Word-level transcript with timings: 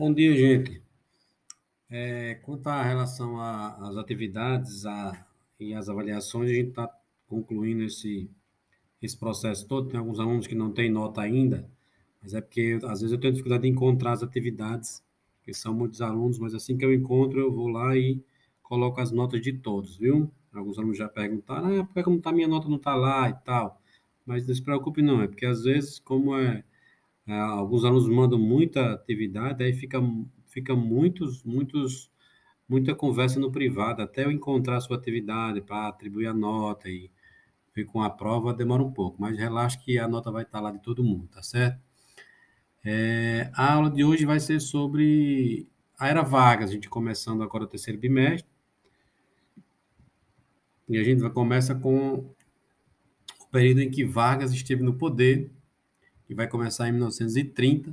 Bom 0.00 0.14
dia, 0.14 0.34
gente. 0.34 0.82
É, 1.90 2.36
quanto 2.36 2.66
à 2.68 2.82
relação 2.82 3.38
às 3.38 3.98
atividades 3.98 4.86
a, 4.86 5.26
e 5.60 5.74
às 5.74 5.90
avaliações, 5.90 6.50
a 6.50 6.54
gente 6.54 6.70
está 6.70 6.90
concluindo 7.26 7.84
esse, 7.84 8.30
esse 9.02 9.14
processo 9.18 9.68
todo. 9.68 9.90
Tem 9.90 10.00
alguns 10.00 10.18
alunos 10.18 10.46
que 10.46 10.54
não 10.54 10.72
têm 10.72 10.90
nota 10.90 11.20
ainda, 11.20 11.70
mas 12.22 12.32
é 12.32 12.40
porque 12.40 12.78
às 12.82 13.02
vezes 13.02 13.12
eu 13.12 13.20
tenho 13.20 13.34
dificuldade 13.34 13.64
de 13.64 13.68
encontrar 13.68 14.12
as 14.12 14.22
atividades, 14.22 15.04
que 15.42 15.52
são 15.52 15.74
muitos 15.74 16.00
alunos, 16.00 16.38
mas 16.38 16.54
assim 16.54 16.78
que 16.78 16.84
eu 16.86 16.94
encontro, 16.94 17.38
eu 17.38 17.52
vou 17.52 17.68
lá 17.68 17.94
e 17.94 18.24
coloco 18.62 19.02
as 19.02 19.12
notas 19.12 19.42
de 19.42 19.52
todos, 19.52 19.98
viu? 19.98 20.32
Alguns 20.50 20.78
alunos 20.78 20.96
já 20.96 21.10
perguntaram, 21.10 21.78
ah, 21.78 21.84
por 21.84 22.02
que 22.02 22.08
não 22.08 22.18
tá, 22.18 22.32
minha 22.32 22.48
nota 22.48 22.70
não 22.70 22.76
está 22.76 22.94
lá 22.94 23.28
e 23.28 23.34
tal? 23.44 23.78
Mas 24.24 24.46
não 24.46 24.54
se 24.54 24.62
preocupe 24.62 25.02
não, 25.02 25.20
é 25.20 25.28
porque 25.28 25.44
às 25.44 25.64
vezes, 25.64 25.98
como 25.98 26.34
é 26.38 26.64
alguns 27.32 27.84
alunos 27.84 28.08
mandam 28.08 28.38
muita 28.38 28.92
atividade, 28.92 29.62
aí 29.62 29.72
fica, 29.72 29.98
fica 30.46 30.74
muitos, 30.74 31.42
muitos, 31.44 32.10
muita 32.68 32.94
conversa 32.94 33.38
no 33.38 33.52
privado, 33.52 34.02
até 34.02 34.24
eu 34.24 34.30
encontrar 34.30 34.76
a 34.76 34.80
sua 34.80 34.96
atividade 34.96 35.60
para 35.60 35.88
atribuir 35.88 36.26
a 36.26 36.34
nota 36.34 36.88
e 36.88 37.10
ver 37.74 37.84
com 37.84 38.02
a 38.02 38.10
prova 38.10 38.52
demora 38.52 38.82
um 38.82 38.92
pouco, 38.92 39.20
mas 39.20 39.38
relaxa 39.38 39.78
que 39.78 39.98
a 39.98 40.08
nota 40.08 40.30
vai 40.30 40.42
estar 40.42 40.60
lá 40.60 40.70
de 40.70 40.80
todo 40.80 41.04
mundo, 41.04 41.28
tá 41.28 41.42
certo? 41.42 41.80
É, 42.84 43.50
a 43.54 43.74
aula 43.74 43.90
de 43.90 44.02
hoje 44.02 44.24
vai 44.24 44.40
ser 44.40 44.58
sobre 44.60 45.68
a 45.98 46.08
era 46.08 46.22
Vargas, 46.22 46.70
a 46.70 46.72
gente 46.72 46.88
começando 46.88 47.42
agora 47.42 47.64
o 47.64 47.68
terceiro 47.68 48.00
bimestre, 48.00 48.48
e 50.88 50.98
a 50.98 51.04
gente 51.04 51.20
vai, 51.20 51.30
começa 51.30 51.74
com 51.74 52.14
o 52.14 53.46
período 53.52 53.80
em 53.82 53.90
que 53.90 54.04
Vargas 54.04 54.52
esteve 54.52 54.82
no 54.82 54.94
poder, 54.94 55.50
que 56.30 56.34
vai 56.36 56.46
começar 56.46 56.88
em 56.88 56.92
1930 56.92 57.92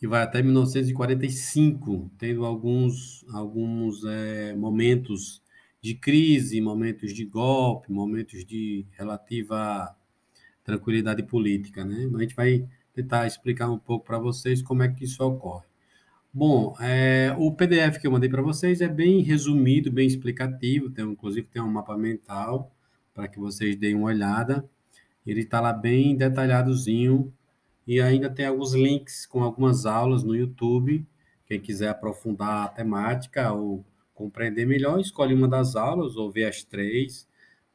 e 0.00 0.06
vai 0.06 0.22
até 0.22 0.40
1945, 0.40 2.08
tendo 2.16 2.44
alguns, 2.44 3.24
alguns 3.30 4.04
é, 4.04 4.54
momentos 4.54 5.42
de 5.80 5.92
crise, 5.92 6.60
momentos 6.60 7.12
de 7.12 7.24
golpe, 7.24 7.90
momentos 7.90 8.44
de 8.44 8.86
relativa 8.92 9.92
tranquilidade 10.62 11.24
política, 11.24 11.84
né? 11.84 12.08
A 12.14 12.20
gente 12.20 12.36
vai 12.36 12.64
tentar 12.92 13.26
explicar 13.26 13.68
um 13.68 13.78
pouco 13.78 14.06
para 14.06 14.20
vocês 14.20 14.62
como 14.62 14.84
é 14.84 14.88
que 14.88 15.02
isso 15.02 15.20
ocorre. 15.24 15.66
Bom, 16.32 16.76
é, 16.78 17.34
o 17.36 17.50
PDF 17.50 17.98
que 18.00 18.06
eu 18.06 18.12
mandei 18.12 18.30
para 18.30 18.40
vocês 18.40 18.80
é 18.80 18.88
bem 18.88 19.20
resumido, 19.20 19.90
bem 19.90 20.06
explicativo, 20.06 20.90
tem, 20.90 21.04
inclusive 21.04 21.48
tem 21.48 21.60
um 21.60 21.72
mapa 21.72 21.98
mental 21.98 22.72
para 23.12 23.26
que 23.26 23.40
vocês 23.40 23.74
deem 23.74 23.96
uma 23.96 24.06
olhada. 24.06 24.64
Ele 25.26 25.40
está 25.40 25.60
lá 25.60 25.72
bem 25.72 26.16
detalhadozinho 26.16 27.32
e 27.86 28.00
ainda 28.00 28.30
tem 28.30 28.46
alguns 28.46 28.74
links 28.74 29.26
com 29.26 29.42
algumas 29.42 29.86
aulas 29.86 30.22
no 30.22 30.34
YouTube. 30.34 31.06
Quem 31.46 31.60
quiser 31.60 31.88
aprofundar 31.88 32.64
a 32.64 32.68
temática 32.68 33.52
ou 33.52 33.84
compreender 34.14 34.66
melhor, 34.66 35.00
escolhe 35.00 35.34
uma 35.34 35.48
das 35.48 35.76
aulas 35.76 36.16
ou 36.16 36.30
vê 36.30 36.44
as 36.44 36.62
três, 36.62 37.28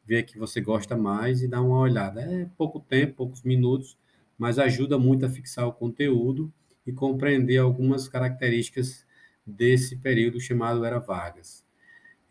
vê 0.05 0.19
a 0.19 0.23
que 0.23 0.37
você 0.37 0.61
gosta 0.61 0.95
mais 0.95 1.41
e 1.41 1.47
dá 1.47 1.61
uma 1.61 1.79
olhada. 1.79 2.21
É 2.21 2.45
pouco 2.57 2.79
tempo, 2.79 3.15
poucos 3.15 3.43
minutos, 3.43 3.97
mas 4.37 4.57
ajuda 4.57 4.97
muito 4.97 5.25
a 5.25 5.29
fixar 5.29 5.67
o 5.67 5.73
conteúdo 5.73 6.51
e 6.85 6.91
compreender 6.91 7.57
algumas 7.57 8.07
características 8.07 9.05
desse 9.45 9.97
período 9.97 10.39
chamado 10.39 10.85
Era 10.85 10.99
Vargas. 10.99 11.63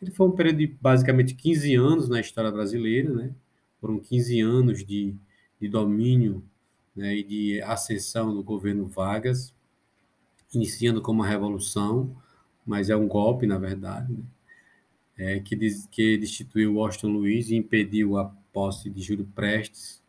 Ele 0.00 0.10
foi 0.10 0.28
um 0.28 0.32
período 0.32 0.58
de 0.58 0.66
basicamente 0.66 1.34
15 1.34 1.74
anos 1.74 2.08
na 2.08 2.20
história 2.20 2.50
brasileira, 2.50 3.12
né? 3.12 3.34
Foram 3.80 3.98
15 3.98 4.40
anos 4.40 4.84
de, 4.84 5.14
de 5.60 5.68
domínio 5.68 6.42
né, 6.94 7.16
e 7.16 7.22
de 7.22 7.62
ascensão 7.62 8.34
do 8.34 8.42
governo 8.42 8.86
Vargas, 8.86 9.54
iniciando 10.52 11.00
como 11.00 11.20
uma 11.20 11.28
revolução, 11.28 12.16
mas 12.66 12.90
é 12.90 12.96
um 12.96 13.06
golpe, 13.06 13.46
na 13.46 13.58
verdade, 13.58 14.12
né? 14.12 14.24
é, 15.18 15.40
que, 15.40 15.56
diz, 15.56 15.86
que 15.90 16.16
destituiu 16.16 16.74
Washington 16.74 17.08
Luiz 17.08 17.50
e 17.50 17.56
impediu 17.56 18.16
a 18.16 18.24
posse 18.52 18.88
de 18.88 19.02
Júlio 19.02 19.28
Prestes, 19.34 20.02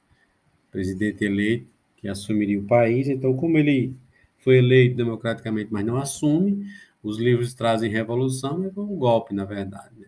presidente 0.71 1.25
eleito, 1.25 1.67
que 1.97 2.07
assumiria 2.07 2.59
o 2.59 2.67
país. 2.67 3.07
Então, 3.07 3.35
como 3.35 3.57
ele 3.57 3.95
foi 4.37 4.57
eleito 4.57 4.95
democraticamente, 4.95 5.71
mas 5.71 5.85
não 5.85 5.97
assume. 5.97 6.65
Os 7.01 7.17
livros 7.17 7.53
trazem 7.53 7.89
revolução, 7.89 8.69
foi 8.73 8.83
um 8.83 8.97
golpe, 8.97 9.33
na 9.33 9.45
verdade. 9.45 9.97
Né? 9.97 10.07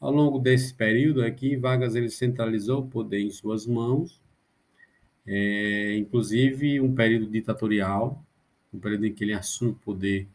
Ao 0.00 0.12
longo 0.12 0.38
desse 0.38 0.72
período 0.72 1.22
aqui, 1.22 1.56
Vargas 1.56 1.94
ele 1.94 2.08
centralizou 2.08 2.80
o 2.82 2.86
poder 2.86 3.20
em 3.20 3.30
suas 3.30 3.66
mãos, 3.66 4.20
é, 5.26 5.96
inclusive 5.96 6.80
um 6.80 6.94
período 6.94 7.26
ditatorial, 7.28 8.24
um 8.72 8.78
período 8.78 9.06
em 9.06 9.12
que 9.12 9.24
ele 9.24 9.32
assume 9.32 9.72
o 9.72 9.74
poder 9.74 10.28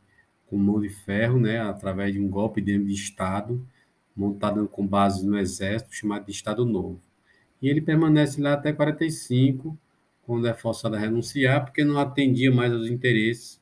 com 0.47 0.57
mão 0.57 0.81
de 0.81 0.89
ferro, 0.89 1.39
né, 1.39 1.59
através 1.59 2.13
de 2.13 2.19
um 2.19 2.29
golpe 2.29 2.61
dentro 2.61 2.87
de 2.87 2.93
Estado, 2.93 3.65
montado 4.15 4.67
com 4.67 4.85
base 4.85 5.25
no 5.25 5.37
Exército, 5.37 5.95
chamado 5.95 6.25
de 6.25 6.31
Estado 6.31 6.65
Novo. 6.65 7.01
E 7.61 7.69
ele 7.69 7.81
permanece 7.81 8.41
lá 8.41 8.53
até 8.53 8.73
45, 8.73 9.77
quando 10.23 10.47
é 10.47 10.53
forçado 10.53 10.95
a 10.95 10.99
renunciar, 10.99 11.63
porque 11.65 11.83
não 11.83 11.97
atendia 11.97 12.51
mais 12.51 12.71
aos 12.73 12.87
interesses 12.87 13.61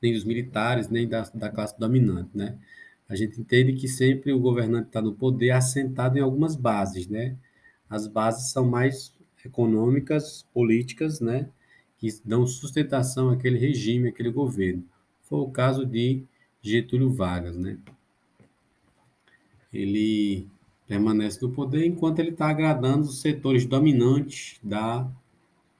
nem 0.00 0.12
dos 0.12 0.24
militares, 0.24 0.88
nem 0.88 1.08
da, 1.08 1.22
da 1.32 1.48
classe 1.48 1.78
dominante, 1.78 2.30
né? 2.34 2.58
A 3.08 3.14
gente 3.14 3.40
entende 3.40 3.74
que 3.74 3.88
sempre 3.88 4.32
o 4.32 4.40
governante 4.40 4.86
está 4.86 5.02
no 5.02 5.14
poder 5.14 5.50
assentado 5.50 6.16
em 6.16 6.20
algumas 6.20 6.56
bases, 6.56 7.06
né? 7.06 7.36
As 7.88 8.06
bases 8.06 8.50
são 8.50 8.66
mais 8.66 9.14
econômicas, 9.44 10.46
políticas, 10.54 11.20
né? 11.20 11.48
Que 11.98 12.08
dão 12.24 12.46
sustentação 12.46 13.30
àquele 13.30 13.58
regime, 13.58 14.08
àquele 14.08 14.30
governo. 14.30 14.84
Foi 15.22 15.40
o 15.40 15.50
caso 15.50 15.84
de 15.84 16.24
Getúlio 16.62 17.12
Vargas, 17.12 17.56
né? 17.56 17.78
Ele 19.72 20.48
permanece 20.86 21.40
no 21.42 21.50
poder 21.50 21.86
enquanto 21.86 22.18
ele 22.18 22.30
está 22.30 22.48
agradando 22.48 23.06
os 23.06 23.20
setores 23.20 23.64
dominantes 23.64 24.58
da, 24.62 25.10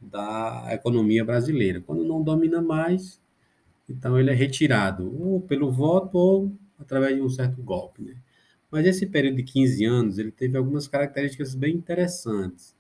da 0.00 0.68
economia 0.70 1.24
brasileira. 1.24 1.80
Quando 1.80 2.04
não 2.04 2.22
domina 2.22 2.62
mais, 2.62 3.20
então 3.88 4.18
ele 4.18 4.30
é 4.30 4.34
retirado, 4.34 5.14
ou 5.22 5.40
pelo 5.40 5.70
voto 5.70 6.16
ou 6.16 6.52
através 6.78 7.14
de 7.14 7.22
um 7.22 7.28
certo 7.28 7.62
golpe. 7.62 8.02
Né? 8.02 8.14
Mas 8.70 8.86
esse 8.86 9.06
período 9.06 9.36
de 9.36 9.42
15 9.42 9.84
anos, 9.84 10.18
ele 10.18 10.30
teve 10.30 10.56
algumas 10.56 10.88
características 10.88 11.54
bem 11.54 11.74
interessantes 11.74 12.74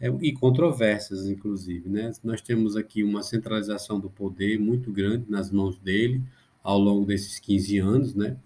é, 0.00 0.08
e 0.20 0.32
controversas, 0.32 1.26
inclusive. 1.26 1.88
Né? 1.88 2.10
Nós 2.22 2.40
temos 2.40 2.76
aqui 2.76 3.02
uma 3.02 3.22
centralização 3.22 3.98
do 3.98 4.10
poder 4.10 4.58
muito 4.58 4.92
grande 4.92 5.26
nas 5.28 5.50
mãos 5.50 5.78
dele 5.78 6.22
ao 6.62 6.78
longo 6.78 7.06
desses 7.06 7.38
15 7.38 7.78
anos, 7.78 8.14
né? 8.14 8.36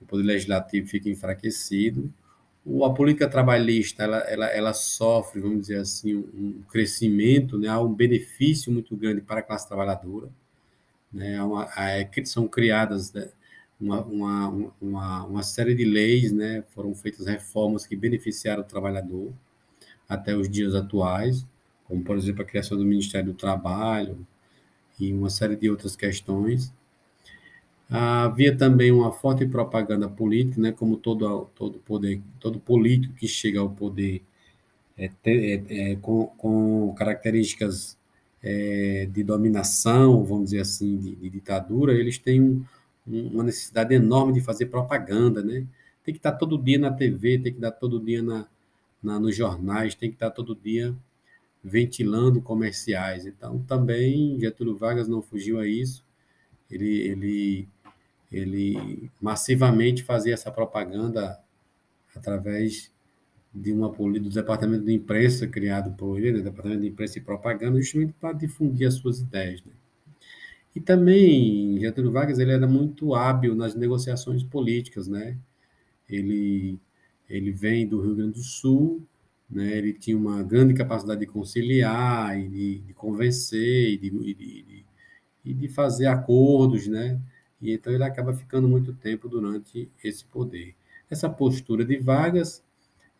O 0.00 0.06
poder 0.06 0.24
legislativo 0.24 0.88
fica 0.88 1.08
enfraquecido, 1.08 2.12
a 2.84 2.90
política 2.90 3.28
trabalhista 3.28 4.02
ela, 4.02 4.18
ela, 4.18 4.46
ela 4.46 4.74
sofre, 4.74 5.40
vamos 5.40 5.62
dizer 5.62 5.78
assim, 5.78 6.16
um 6.16 6.62
crescimento, 6.70 7.58
né, 7.58 7.68
há 7.68 7.80
um 7.80 7.92
benefício 7.92 8.70
muito 8.70 8.94
grande 8.96 9.22
para 9.22 9.40
a 9.40 9.42
classe 9.42 9.66
trabalhadora. 9.66 10.28
Né, 11.10 11.42
uma, 11.42 11.68
é, 11.76 12.08
são 12.24 12.46
criadas 12.46 13.12
né, 13.12 13.28
uma, 13.80 14.02
uma, 14.02 14.72
uma, 14.80 15.24
uma, 15.24 15.42
série 15.42 15.74
de 15.74 15.84
leis, 15.84 16.32
né, 16.32 16.64
foram 16.74 16.94
feitas 16.94 17.26
reformas 17.26 17.86
que 17.86 17.94
beneficiaram 17.94 18.62
o 18.62 18.66
trabalhador 18.66 19.32
até 20.08 20.34
os 20.34 20.48
dias 20.48 20.74
atuais, 20.74 21.46
como, 21.84 22.02
por 22.02 22.16
exemplo, 22.16 22.42
a 22.42 22.44
criação 22.44 22.76
do 22.76 22.84
Ministério 22.84 23.32
do 23.32 23.38
Trabalho 23.38 24.26
e 24.98 25.12
uma 25.12 25.30
série 25.30 25.56
de 25.56 25.70
outras 25.70 25.94
questões. 25.94 26.72
Havia 27.88 28.54
também 28.54 28.90
uma 28.90 29.12
forte 29.12 29.46
propaganda 29.46 30.08
política, 30.08 30.60
né, 30.60 30.72
como 30.72 30.96
todo, 30.96 31.46
todo 31.54 31.78
poder, 31.78 32.20
todo 32.40 32.58
político 32.58 33.14
que 33.14 33.28
chega 33.28 33.60
ao 33.60 33.70
poder 33.70 34.22
é, 34.98 35.10
é, 35.24 35.92
é, 35.92 35.96
com, 35.96 36.26
com, 36.36 36.92
características 36.94 37.96
é, 38.42 39.08
de 39.10 39.22
dominação, 39.22 40.24
vamos 40.24 40.46
dizer 40.46 40.60
assim, 40.60 40.96
de, 40.98 41.14
de 41.14 41.30
ditadura, 41.30 41.92
eles 41.92 42.18
têm 42.18 42.42
um, 42.42 42.64
uma 43.08 43.44
necessidade 43.44 43.94
enorme 43.94 44.34
de 44.34 44.40
fazer 44.40 44.66
propaganda, 44.66 45.42
né? 45.42 45.66
Tem 46.04 46.14
que 46.14 46.18
estar 46.18 46.32
todo 46.32 46.58
dia 46.58 46.78
na 46.78 46.92
TV, 46.92 47.38
tem 47.38 47.52
que 47.52 47.58
estar 47.58 47.72
todo 47.72 48.00
dia 48.00 48.22
na, 48.22 48.46
na, 49.02 49.18
nos 49.18 49.36
jornais, 49.36 49.94
tem 49.94 50.10
que 50.10 50.16
estar 50.16 50.30
todo 50.30 50.54
dia 50.54 50.94
ventilando 51.62 52.40
comerciais. 52.40 53.26
Então, 53.26 53.58
também 53.66 54.38
Getúlio 54.40 54.76
Vargas 54.76 55.08
não 55.08 55.22
fugiu 55.22 55.58
a 55.58 55.66
isso. 55.66 56.04
Ele, 56.70 57.08
ele 57.08 57.68
ele 58.30 59.10
massivamente 59.20 60.02
fazia 60.02 60.34
essa 60.34 60.50
propaganda 60.50 61.40
através 62.14 62.92
de 63.54 63.72
uma 63.72 63.88
do 63.88 64.30
departamento 64.30 64.84
de 64.84 64.92
imprensa 64.92 65.46
criado 65.46 65.96
por 65.96 66.18
ele, 66.18 66.38
né, 66.38 66.42
departamento 66.42 66.82
de 66.82 66.88
imprensa 66.88 67.18
e 67.18 67.22
propaganda, 67.22 67.80
justamente 67.80 68.12
para 68.20 68.32
difundir 68.32 68.86
as 68.86 68.94
suas 68.94 69.20
ideias. 69.20 69.62
Né? 69.64 69.72
E 70.74 70.80
também 70.80 71.78
Getúlio 71.80 72.12
Vargas 72.12 72.38
ele 72.38 72.52
era 72.52 72.66
muito 72.66 73.14
hábil 73.14 73.54
nas 73.54 73.74
negociações 73.74 74.42
políticas, 74.42 75.08
né? 75.08 75.36
Ele 76.08 76.78
ele 77.28 77.52
vem 77.52 77.86
do 77.86 78.00
Rio 78.00 78.16
Grande 78.16 78.32
do 78.34 78.42
Sul, 78.42 79.06
né? 79.50 79.76
Ele 79.76 79.92
tinha 79.92 80.16
uma 80.16 80.42
grande 80.42 80.74
capacidade 80.74 81.20
de 81.20 81.26
conciliar 81.26 82.38
e 82.38 82.48
de, 82.48 82.78
de 82.80 82.94
convencer 82.94 83.90
e 83.92 83.98
de, 83.98 84.10
de, 84.34 84.84
e 85.44 85.54
de 85.54 85.68
fazer 85.68 86.06
acordos, 86.06 86.86
né? 86.86 87.20
E 87.60 87.72
então 87.72 87.92
ele 87.92 88.04
acaba 88.04 88.32
ficando 88.34 88.68
muito 88.68 88.92
tempo 88.94 89.28
durante 89.28 89.90
esse 90.02 90.24
poder. 90.24 90.74
Essa 91.10 91.28
postura 91.28 91.84
de 91.84 91.96
Vargas, 91.98 92.62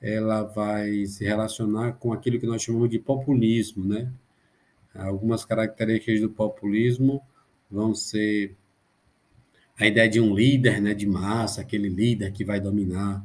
ela 0.01 0.43
vai 0.45 1.07
se 1.07 1.25
relacionar 1.25 1.95
com 1.95 2.13
aquilo 2.13 2.39
que 2.41 2.47
nós 2.47 2.63
chamamos 2.63 2.91
de 2.91 2.99
populismo, 2.99 3.85
né? 3.85 4.13
Algumas 4.95 5.45
características 5.45 6.21
do 6.21 6.31
populismo 6.31 7.23
vão 7.71 7.95
ser 7.95 8.57
a 9.79 9.87
ideia 9.87 10.09
de 10.09 10.21
um 10.21 10.35
líder, 10.35 10.81
né, 10.81 10.93
de 10.93 11.07
massa, 11.07 11.61
aquele 11.61 11.89
líder 11.89 12.33
que 12.33 12.45
vai 12.45 12.61
dominar, 12.61 13.25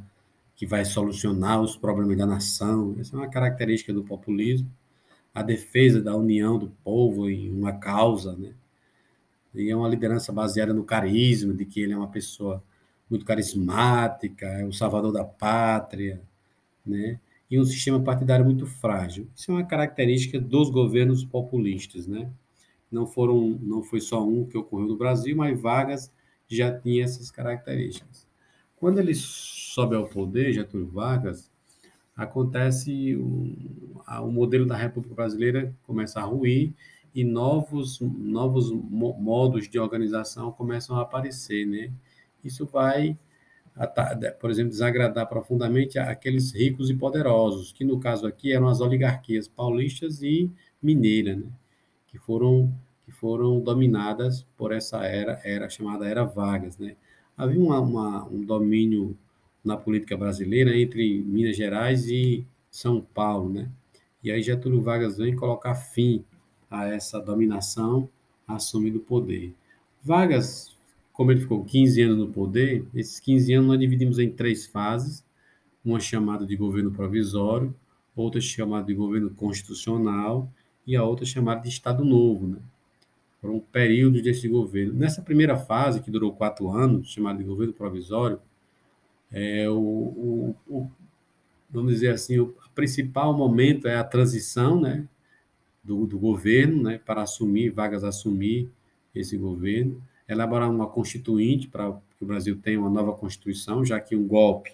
que 0.55 0.67
vai 0.67 0.85
solucionar 0.85 1.61
os 1.61 1.75
problemas 1.75 2.17
da 2.17 2.27
nação. 2.27 2.95
Essa 2.99 3.15
é 3.15 3.19
uma 3.19 3.29
característica 3.29 3.91
do 3.91 4.03
populismo. 4.03 4.69
A 5.33 5.41
defesa 5.41 5.99
da 5.99 6.15
união 6.15 6.59
do 6.59 6.69
povo 6.83 7.27
em 7.27 7.51
uma 7.51 7.73
causa, 7.73 8.35
né? 8.35 8.53
E 9.55 9.69
é 9.69 9.75
uma 9.75 9.89
liderança 9.89 10.31
baseada 10.31 10.73
no 10.73 10.83
carisma, 10.83 11.53
de 11.53 11.65
que 11.65 11.81
ele 11.81 11.93
é 11.93 11.97
uma 11.97 12.07
pessoa 12.07 12.63
muito 13.09 13.25
carismática, 13.25 14.45
é 14.45 14.65
o 14.65 14.71
salvador 14.73 15.11
da 15.11 15.23
pátria, 15.23 16.21
né? 16.85 17.19
E 17.49 17.59
um 17.59 17.65
sistema 17.65 17.99
partidário 17.99 18.45
muito 18.45 18.65
frágil. 18.65 19.27
Isso 19.35 19.51
é 19.51 19.55
uma 19.55 19.63
característica 19.63 20.39
dos 20.39 20.69
governos 20.69 21.23
populistas, 21.23 22.07
né? 22.07 22.29
Não 22.93 23.07
foram, 23.07 23.59
não 23.61 23.81
foi 23.83 23.99
só 23.99 24.23
um 24.25 24.45
que 24.45 24.57
ocorreu 24.57 24.87
no 24.87 24.97
Brasil, 24.97 25.35
mas 25.35 25.59
Vargas 25.59 26.11
já 26.47 26.77
tinha 26.77 27.03
essas 27.03 27.31
características. 27.31 28.27
Quando 28.75 28.99
ele 28.99 29.15
sobe 29.15 29.95
ao 29.95 30.07
poder, 30.07 30.53
Getúlio 30.53 30.87
Vargas, 30.87 31.49
acontece 32.15 33.15
o, 33.15 34.31
modelo 34.31 34.65
da 34.65 34.75
República 34.75 35.15
Brasileira 35.15 35.73
começa 35.83 36.19
a 36.19 36.23
ruir 36.23 36.73
e 37.13 37.23
novos 37.23 37.99
novos 38.01 38.71
modos 38.71 39.67
de 39.69 39.79
organização 39.79 40.51
começam 40.51 40.97
a 40.97 41.01
aparecer, 41.01 41.65
né? 41.65 41.91
Isso 42.43 42.65
vai, 42.65 43.17
por 44.39 44.51
exemplo, 44.51 44.71
desagradar 44.71 45.27
profundamente 45.27 45.97
aqueles 45.97 46.53
ricos 46.53 46.89
e 46.89 46.93
poderosos, 46.93 47.71
que 47.71 47.83
no 47.83 47.99
caso 47.99 48.27
aqui 48.27 48.51
eram 48.51 48.67
as 48.67 48.81
oligarquias 48.81 49.47
paulistas 49.47 50.21
e 50.21 50.51
mineira, 50.81 51.35
né? 51.35 51.47
Que 52.07 52.17
foram 52.19 52.73
que 53.05 53.11
foram 53.11 53.59
dominadas 53.59 54.45
por 54.57 54.71
essa 54.71 55.03
era, 55.05 55.39
era 55.43 55.69
chamada 55.69 56.07
Era 56.07 56.23
Vargas. 56.23 56.77
Né? 56.77 56.95
Havia 57.37 57.59
uma, 57.59 57.79
uma, 57.79 58.25
um 58.25 58.43
domínio 58.43 59.17
na 59.63 59.77
política 59.77 60.17
brasileira 60.17 60.75
entre 60.77 61.21
Minas 61.21 61.55
Gerais 61.55 62.07
e 62.07 62.45
São 62.69 63.01
Paulo. 63.01 63.51
Né? 63.51 63.69
E 64.23 64.31
aí 64.31 64.41
Getúlio 64.41 64.81
Vargas 64.81 65.17
vem 65.17 65.35
colocar 65.35 65.75
fim 65.75 66.23
a 66.69 66.87
essa 66.87 67.19
dominação, 67.19 68.09
assumindo 68.47 68.97
o 68.97 69.01
poder. 69.01 69.53
Vargas, 70.01 70.75
como 71.11 71.31
ele 71.31 71.41
ficou 71.41 71.63
15 71.63 72.01
anos 72.01 72.17
no 72.17 72.27
poder, 72.27 72.85
esses 72.95 73.19
15 73.19 73.53
anos 73.53 73.67
nós 73.67 73.79
dividimos 73.79 74.19
em 74.19 74.29
três 74.29 74.65
fases, 74.65 75.23
uma 75.83 75.99
chamada 75.99 76.45
de 76.45 76.55
governo 76.55 76.91
provisório, 76.91 77.75
outra 78.15 78.39
chamada 78.39 78.85
de 78.85 78.93
governo 78.93 79.29
constitucional 79.31 80.49
e 80.85 80.95
a 80.95 81.03
outra 81.03 81.25
chamada 81.25 81.61
de 81.61 81.69
Estado 81.69 82.03
Novo. 82.03 82.47
Né? 82.47 82.57
Foram 83.43 83.59
períodos 83.59 84.21
desse 84.21 84.47
governo. 84.47 84.93
Nessa 84.93 85.21
primeira 85.21 85.57
fase, 85.57 85.99
que 85.99 86.09
durou 86.09 86.31
quatro 86.31 86.71
anos, 86.71 87.09
chamada 87.09 87.39
de 87.39 87.43
governo 87.43 87.73
provisório, 87.73 88.39
é, 89.29 89.69
o, 89.69 89.75
o, 89.75 90.55
o, 90.65 90.91
vamos 91.69 91.91
dizer 91.91 92.11
assim, 92.11 92.39
o 92.39 92.55
principal 92.73 93.35
momento 93.35 93.85
é 93.85 93.97
a 93.97 94.03
transição 94.05 94.79
né, 94.79 95.05
do, 95.83 96.07
do 96.07 96.17
governo 96.17 96.83
né, 96.83 97.01
para 97.05 97.23
assumir, 97.23 97.69
vagas 97.69 98.05
assumir 98.05 98.69
esse 99.13 99.35
governo, 99.35 100.01
elaborar 100.25 100.71
uma 100.71 100.87
constituinte 100.87 101.67
para 101.67 101.91
que 102.17 102.23
o 102.23 102.25
Brasil 102.25 102.55
tenha 102.55 102.79
uma 102.79 102.89
nova 102.89 103.11
Constituição, 103.11 103.83
já 103.83 103.99
que 103.99 104.15
um 104.15 104.25
golpe 104.25 104.71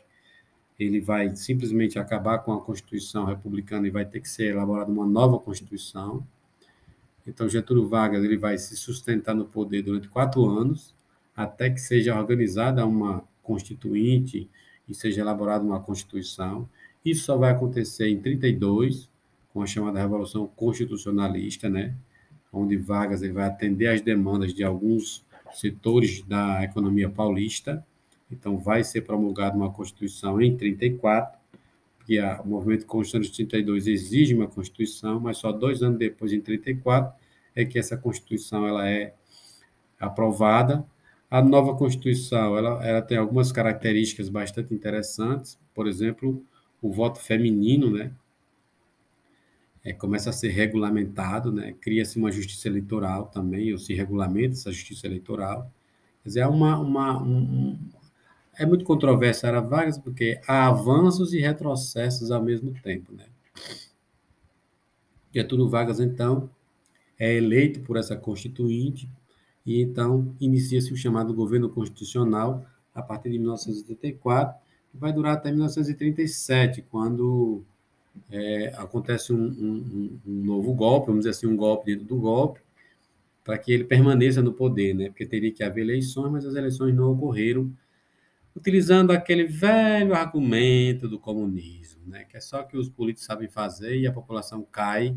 ele 0.77 1.01
vai 1.01 1.36
simplesmente 1.36 1.98
acabar 1.98 2.38
com 2.38 2.54
a 2.54 2.62
Constituição 2.62 3.25
republicana 3.25 3.88
e 3.88 3.89
vai 3.89 4.06
ter 4.06 4.19
que 4.19 4.30
ser 4.30 4.51
elaborada 4.51 4.92
uma 4.92 5.07
nova 5.07 5.39
Constituição. 5.39 6.24
Então, 7.30 7.48
Getúlio 7.48 7.88
Vargas 7.88 8.24
ele 8.24 8.38
vai 8.38 8.58
se 8.58 8.76
sustentar 8.76 9.36
no 9.36 9.46
poder 9.46 9.84
durante 9.84 10.10
quatro 10.10 10.46
anos, 10.46 10.96
até 11.36 11.70
que 11.70 11.80
seja 11.80 12.20
organizada 12.20 12.84
uma 12.86 13.24
constituinte 13.44 14.50
e 14.88 14.96
seja 14.96 15.22
elaborada 15.22 15.64
uma 15.64 15.80
Constituição. 15.80 16.68
Isso 17.06 17.26
só 17.26 17.38
vai 17.38 17.52
acontecer 17.52 18.10
em 18.10 18.20
32, 18.20 19.08
com 19.54 19.62
a 19.62 19.68
chamada 19.68 20.00
Revolução 20.00 20.48
Constitucionalista, 20.48 21.70
né? 21.70 21.96
onde 22.52 22.76
Vargas 22.76 23.22
ele 23.22 23.34
vai 23.34 23.46
atender 23.46 23.88
às 23.88 24.02
demandas 24.02 24.52
de 24.52 24.64
alguns 24.64 25.24
setores 25.54 26.24
da 26.24 26.64
economia 26.64 27.10
paulista. 27.10 27.86
Então, 28.31 28.58
vai 28.58 28.84
ser 28.84 29.02
promulgada 29.02 29.56
uma 29.56 29.72
Constituição 29.72 30.42
em 30.42 30.58
34, 30.58 31.38
que 32.08 32.20
o 32.20 32.48
movimento 32.48 32.88
constitucional 32.88 33.24
de 33.24 33.31
32 33.34 33.86
exige 33.86 34.34
uma 34.34 34.48
Constituição, 34.48 35.20
mas 35.20 35.38
só 35.38 35.52
dois 35.52 35.84
anos 35.84 36.00
depois, 36.00 36.34
em 36.34 36.42
34, 36.42 37.19
é 37.61 37.65
que 37.65 37.79
essa 37.79 37.97
Constituição 37.97 38.67
ela 38.67 38.88
é 38.88 39.13
aprovada. 40.00 40.85
A 41.29 41.41
nova 41.41 41.75
Constituição 41.75 42.57
ela, 42.57 42.85
ela 42.85 43.01
tem 43.01 43.17
algumas 43.17 43.51
características 43.51 44.29
bastante 44.29 44.73
interessantes, 44.73 45.59
por 45.73 45.88
exemplo, 45.88 46.44
o 46.81 46.91
voto 46.91 47.19
feminino, 47.19 47.91
né? 47.91 48.11
É, 49.83 49.94
começa 49.94 50.29
a 50.29 50.33
ser 50.33 50.50
regulamentado, 50.50 51.51
né? 51.51 51.73
Cria-se 51.79 52.17
uma 52.17 52.31
justiça 52.31 52.67
eleitoral 52.67 53.27
também, 53.27 53.71
ou 53.71 53.77
se 53.77 53.94
regulamenta 53.94 54.53
essa 54.53 54.71
justiça 54.71 55.07
eleitoral. 55.07 55.71
Quer 56.23 56.29
dizer, 56.29 56.39
é 56.41 56.47
uma, 56.47 56.77
uma 56.77 57.21
um, 57.21 57.77
é 58.57 58.65
muito 58.65 58.83
controverso 58.83 59.45
era 59.47 59.61
Vargas, 59.61 59.97
porque 59.97 60.41
há 60.45 60.67
avanços 60.67 61.33
e 61.33 61.39
retrocessos 61.39 62.29
ao 62.29 62.44
mesmo 62.44 62.73
tempo. 62.81 63.13
Né? 63.13 63.25
Getúlio 65.33 65.69
Vargas, 65.69 66.01
então, 66.01 66.50
é 67.19 67.36
eleito 67.36 67.81
por 67.81 67.98
essa 67.98 68.16
constituinte 68.16 69.10
e, 69.66 69.81
então, 69.81 70.36
inicia-se 70.39 70.92
o 70.92 70.98
chamado 70.98 71.33
governo 71.33 71.69
constitucional 71.69 72.66
a 72.95 73.01
partir 73.01 73.30
de 73.30 73.38
1984, 73.38 74.60
que 74.92 74.98
vai 74.98 75.13
durar 75.13 75.33
até 75.33 75.51
1937, 75.51 76.81
quando 76.89 77.63
é, 78.31 78.74
acontece 78.77 79.31
um, 79.31 79.45
um, 79.45 80.19
um, 80.25 80.44
novo 80.44 80.74
golpe, 80.74 81.07
vamos 81.07 81.21
dizer 81.21 81.31
assim, 81.31 81.45
um 81.45 81.56
golpe 81.56 81.86
dentro 81.86 82.06
do 82.06 82.18
golpe, 82.18 82.60
para 83.44 83.57
que 83.57 83.71
ele 83.71 83.83
permaneça 83.83 84.42
no 84.42 84.54
poder, 84.54 84.94
né? 84.94 85.09
porque 85.09 85.26
teria 85.26 85.52
que 85.52 85.64
haver 85.64 85.81
eleições, 85.81 86.31
mas 86.31 86.45
as 86.45 86.56
eleições 86.56 86.95
não 86.95 87.11
ocorreram 87.11 87.71
utilizando 88.56 89.11
aquele 89.11 89.45
velho 89.45 90.14
argumento 90.14 91.07
do 91.07 91.19
comunismo, 91.19 92.02
né? 92.07 92.26
que 92.26 92.35
é 92.35 92.42
só 92.42 92.64
que 92.64 92.76
os 92.76 92.90
políticos 92.90 93.26
sabem 93.26 93.47
fazer 93.47 93.97
e 93.97 94.07
a 94.07 94.11
população 94.11 94.66
cai 94.71 95.16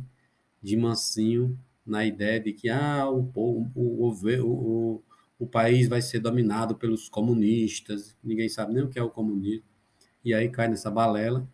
de 0.62 0.76
mansinho 0.76 1.58
na 1.84 2.04
ideia 2.04 2.40
de 2.40 2.52
que 2.52 2.68
ah, 2.68 3.08
o, 3.10 3.30
o, 3.34 4.14
o, 4.14 5.02
o, 5.38 5.46
país 5.46 5.88
vai 5.88 6.00
ser 6.00 6.20
dominado 6.20 6.76
pelos 6.76 7.08
comunistas, 7.08 8.16
ninguém 8.22 8.48
sabe 8.48 8.72
nem 8.74 8.84
o 8.84 8.88
que 8.88 8.98
é 8.98 9.02
o 9.02 9.10
comunismo, 9.10 9.64
e 10.24 10.32
aí 10.32 10.48
cai 10.48 10.68
nessa 10.68 10.90
balela. 10.90 11.46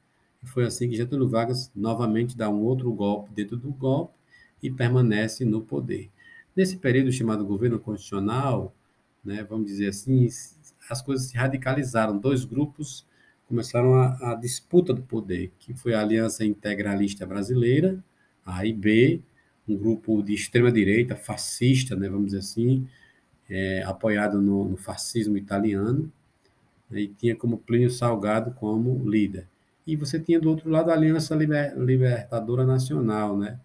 E 0.43 0.47
foi 0.47 0.65
assim 0.65 0.89
que 0.89 0.97
Getúlio 0.97 1.29
Vargas 1.29 1.73
novamente 1.75 2.37
dá 2.37 2.49
um 2.49 2.63
outro 2.63 2.93
golpe 2.93 3.33
dentro 3.33 3.57
do 3.57 3.71
golpe 3.73 4.15
e 4.63 4.71
permanece 4.71 5.45
no 5.45 5.63
poder. 5.63 6.11
Nesse 6.55 6.77
período 6.77 7.11
chamado 7.11 7.45
governo 7.45 7.79
constitucional, 7.79 8.75
né, 9.25 9.45
vamos 9.45 9.67
dizer 9.67 9.89
assim, 9.89 10.29
as 10.89 11.03
coisas 11.03 11.29
se 11.29 11.37
radicalizaram. 11.37 12.19
Dois 12.19 12.45
grupos 12.45 13.07
começaram 13.47 13.95
a, 13.95 14.33
a 14.33 14.35
disputa 14.35 14.93
do 14.93 15.03
poder, 15.03 15.53
que 15.59 15.75
foi 15.75 15.95
a 15.95 16.01
Aliança 16.01 16.45
Integralista 16.45 17.27
Brasileira, 17.27 18.03
a 18.45 18.59
AIB, 18.59 19.23
um 19.69 19.77
grupo 19.77 20.23
de 20.23 20.35
extrema 20.35 20.73
direita, 20.73 21.17
fascista, 21.17 21.95
né, 21.95 22.09
vamos 22.09 22.27
dizer 22.27 22.39
assim, 22.39 22.87
é, 23.49 23.83
apoiado 23.85 24.41
no, 24.41 24.69
no, 24.69 24.77
fascismo 24.77 25.37
italiano, 25.37 26.11
né, 26.91 27.01
e 27.01 27.09
tinha 27.09 27.37
como 27.37 27.59
Plínio 27.59 27.91
Salgado 27.91 28.53
como 28.53 29.09
líder. 29.09 29.47
E 29.87 29.97
você 29.97 30.21
tinha 30.21 30.41
do 30.41 30.51
outro 30.51 30.71
lado 30.71 30.91
a 30.91 30.95
Aliança 30.95 31.35
Liber, 31.35 31.79
Libertadora 31.79 32.65
Nacional, 32.65 33.37
né, 33.37 33.59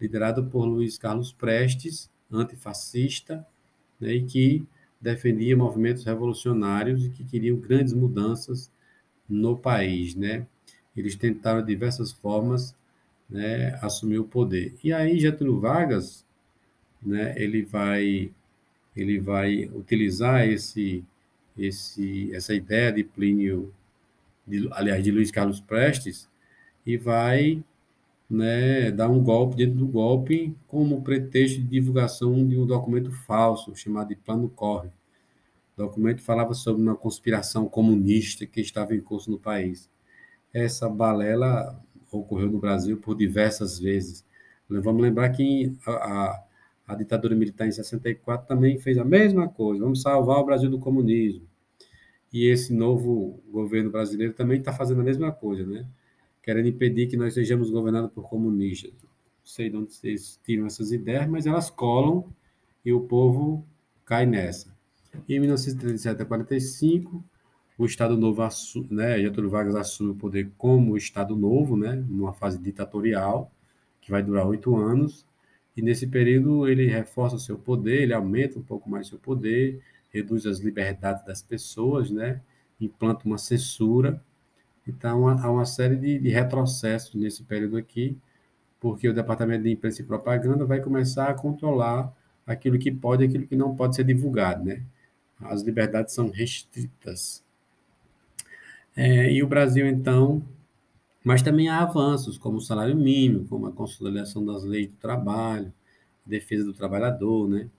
liderado 0.00 0.44
por 0.44 0.64
Luiz 0.64 0.96
Carlos 0.98 1.32
Prestes, 1.32 2.10
antifascista, 2.30 3.46
né, 4.00 4.14
e 4.14 4.24
que 4.24 4.66
defendia 5.00 5.56
movimentos 5.56 6.04
revolucionários 6.04 7.06
e 7.06 7.10
que 7.10 7.24
queriam 7.24 7.56
grandes 7.56 7.92
mudanças 7.92 8.70
no 9.28 9.56
país, 9.56 10.14
né? 10.14 10.46
Eles 10.94 11.14
tentaram 11.14 11.60
de 11.60 11.68
diversas 11.68 12.12
formas, 12.12 12.74
né, 13.30 13.78
assumir 13.80 14.18
o 14.18 14.24
poder. 14.24 14.74
E 14.82 14.92
aí 14.92 15.18
Getúlio 15.18 15.60
Vargas, 15.60 16.26
né, 17.02 17.34
ele 17.36 17.62
vai 17.62 18.32
ele 18.96 19.20
vai 19.20 19.66
utilizar 19.72 20.46
esse 20.48 21.04
esse 21.56 22.34
essa 22.34 22.54
ideia 22.54 22.92
de 22.92 23.04
Plínio 23.04 23.72
de, 24.46 24.68
aliás 24.72 25.02
de 25.02 25.10
Luiz 25.10 25.30
Carlos 25.30 25.60
Prestes 25.60 26.28
e 26.84 26.96
vai 26.96 27.62
né, 28.28 28.90
dar 28.90 29.08
um 29.08 29.22
golpe 29.22 29.56
dentro 29.56 29.76
do 29.76 29.86
golpe 29.86 30.54
como 30.66 31.02
pretexto 31.02 31.60
de 31.60 31.66
divulgação 31.66 32.46
de 32.46 32.58
um 32.58 32.66
documento 32.66 33.10
falso 33.10 33.74
chamado 33.74 34.08
de 34.08 34.16
Plano 34.16 34.48
Corre. 34.48 34.88
O 35.76 35.82
documento 35.82 36.22
falava 36.22 36.54
sobre 36.54 36.82
uma 36.82 36.96
conspiração 36.96 37.68
comunista 37.68 38.46
que 38.46 38.60
estava 38.60 38.94
em 38.94 39.00
curso 39.00 39.30
no 39.30 39.38
país. 39.38 39.88
Essa 40.52 40.88
balela 40.88 41.80
ocorreu 42.10 42.50
no 42.50 42.58
Brasil 42.58 42.96
por 42.98 43.16
diversas 43.16 43.78
vezes. 43.78 44.24
Vamos 44.68 45.02
lembrar 45.02 45.28
que 45.30 45.76
a, 45.86 45.92
a, 45.92 46.44
a 46.88 46.94
ditadura 46.94 47.34
militar 47.34 47.66
em 47.66 47.72
64 47.72 48.46
também 48.46 48.78
fez 48.78 48.98
a 48.98 49.04
mesma 49.04 49.48
coisa. 49.48 49.82
Vamos 49.82 50.02
salvar 50.02 50.38
o 50.38 50.44
Brasil 50.44 50.70
do 50.70 50.78
comunismo. 50.78 51.46
E 52.32 52.46
esse 52.46 52.72
novo 52.72 53.42
governo 53.50 53.90
brasileiro 53.90 54.32
também 54.32 54.58
está 54.58 54.72
fazendo 54.72 55.00
a 55.00 55.04
mesma 55.04 55.32
coisa, 55.32 55.66
né? 55.66 55.84
Querendo 56.42 56.68
impedir 56.68 57.08
que 57.08 57.16
nós 57.16 57.34
sejamos 57.34 57.70
governados 57.70 58.12
por 58.12 58.28
comunistas. 58.28 58.92
Não 58.92 59.08
sei 59.44 59.68
de 59.68 59.76
onde 59.76 59.92
vocês 59.92 60.38
tiram 60.44 60.66
essas 60.66 60.92
ideias, 60.92 61.28
mas 61.28 61.46
elas 61.46 61.68
colam 61.68 62.32
e 62.84 62.92
o 62.92 63.00
povo 63.00 63.66
cai 64.04 64.26
nessa. 64.26 64.72
Em 65.28 65.40
1937 65.40 66.22
a 66.22 66.24
45, 66.24 67.24
o 67.80 67.86
Estado 67.86 68.14
Novo, 68.14 68.46
né, 68.90 69.18
Getúlio 69.18 69.48
Vargas 69.48 69.74
assume 69.74 70.10
o 70.10 70.14
poder 70.14 70.50
como 70.58 70.98
Estado 70.98 71.34
Novo, 71.34 71.78
né, 71.78 71.94
numa 71.94 72.30
fase 72.30 72.58
ditatorial, 72.58 73.50
que 74.02 74.10
vai 74.10 74.22
durar 74.22 74.46
oito 74.46 74.76
anos, 74.76 75.26
e 75.74 75.80
nesse 75.80 76.06
período 76.06 76.68
ele 76.68 76.86
reforça 76.86 77.36
o 77.36 77.38
seu 77.38 77.56
poder, 77.56 78.02
ele 78.02 78.12
aumenta 78.12 78.58
um 78.58 78.62
pouco 78.62 78.90
mais 78.90 79.06
o 79.06 79.10
seu 79.10 79.18
poder, 79.18 79.80
reduz 80.10 80.44
as 80.44 80.58
liberdades 80.58 81.24
das 81.24 81.40
pessoas, 81.40 82.10
né, 82.10 82.42
implanta 82.78 83.24
uma 83.24 83.38
censura, 83.38 84.22
então 84.86 85.26
há 85.26 85.50
uma 85.50 85.64
série 85.64 85.96
de, 85.96 86.18
de 86.18 86.28
retrocessos 86.28 87.14
nesse 87.14 87.44
período 87.44 87.78
aqui, 87.78 88.14
porque 88.78 89.08
o 89.08 89.14
Departamento 89.14 89.62
de 89.62 89.70
Imprensa 89.70 90.02
e 90.02 90.04
Propaganda 90.04 90.66
vai 90.66 90.82
começar 90.82 91.30
a 91.30 91.34
controlar 91.34 92.14
aquilo 92.46 92.78
que 92.78 92.92
pode 92.92 93.24
e 93.24 93.26
aquilo 93.26 93.46
que 93.46 93.56
não 93.56 93.74
pode 93.74 93.96
ser 93.96 94.04
divulgado, 94.04 94.64
né? 94.66 94.82
As 95.40 95.62
liberdades 95.62 96.14
são 96.14 96.28
restritas. 96.28 97.42
É, 98.96 99.32
e 99.32 99.42
o 99.42 99.46
Brasil, 99.46 99.86
então, 99.86 100.42
mas 101.24 101.42
também 101.42 101.68
há 101.68 101.80
avanços, 101.82 102.38
como 102.38 102.58
o 102.58 102.60
salário 102.60 102.96
mínimo, 102.96 103.46
como 103.48 103.66
a 103.66 103.72
consolidação 103.72 104.44
das 104.44 104.64
leis 104.64 104.88
do 104.88 104.96
trabalho, 104.96 105.72
defesa 106.26 106.64
do 106.64 106.74
trabalhador, 106.74 107.48
né? 107.48 107.70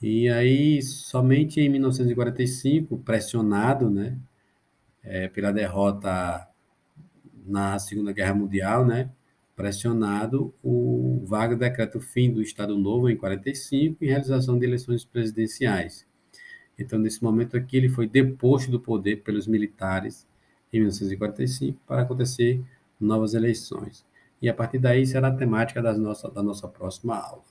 E 0.00 0.28
aí, 0.28 0.80
somente 0.82 1.60
em 1.60 1.68
1945, 1.68 2.98
pressionado, 2.98 3.90
né, 3.90 4.16
é, 5.04 5.28
pela 5.28 5.52
derrota 5.52 6.48
na 7.46 7.78
Segunda 7.78 8.12
Guerra 8.12 8.34
Mundial, 8.34 8.86
né, 8.86 9.10
pressionado, 9.56 10.54
o 10.64 11.24
Vargas 11.26 11.58
decreta 11.58 11.98
o 11.98 12.00
fim 12.00 12.32
do 12.32 12.42
Estado 12.42 12.78
Novo 12.78 13.10
em 13.10 13.16
45 13.16 14.04
e 14.04 14.08
realização 14.08 14.58
de 14.58 14.66
eleições 14.66 15.04
presidenciais. 15.04 16.07
Então, 16.78 16.98
nesse 16.98 17.22
momento 17.22 17.56
aqui, 17.56 17.76
ele 17.76 17.88
foi 17.88 18.06
deposto 18.06 18.70
do 18.70 18.78
poder 18.78 19.22
pelos 19.22 19.46
militares 19.46 20.26
em 20.72 20.78
1945 20.78 21.78
para 21.86 22.02
acontecer 22.02 22.62
novas 23.00 23.34
eleições. 23.34 24.04
E 24.40 24.48
a 24.48 24.54
partir 24.54 24.78
daí 24.78 25.04
será 25.04 25.28
a 25.28 25.34
temática 25.34 25.82
das 25.82 25.98
nossa, 25.98 26.30
da 26.30 26.42
nossa 26.42 26.68
próxima 26.68 27.16
aula. 27.16 27.42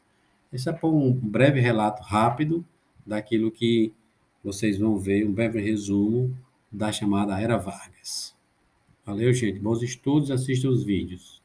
Esse 0.51 0.69
é 0.69 0.79
um 0.83 1.11
breve 1.11 1.59
relato 1.59 2.01
rápido 2.01 2.65
daquilo 3.05 3.51
que 3.51 3.93
vocês 4.43 4.79
vão 4.79 4.97
ver, 4.97 5.27
um 5.27 5.33
breve 5.33 5.59
resumo 5.59 6.37
da 6.71 6.91
chamada 6.91 7.39
Era 7.39 7.57
Vargas. 7.57 8.35
Valeu, 9.05 9.33
gente. 9.33 9.59
Bons 9.59 9.81
estudos, 9.81 10.31
assistam 10.31 10.69
os 10.69 10.83
vídeos. 10.83 11.41